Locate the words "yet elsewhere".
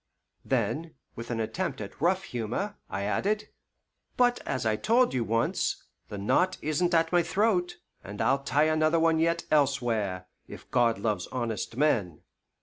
9.19-10.25